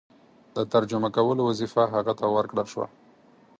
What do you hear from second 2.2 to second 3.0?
ورکړه شوه.